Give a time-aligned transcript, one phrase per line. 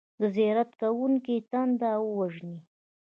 [0.19, 2.59] د زیارت کوونکو تنده ووژني.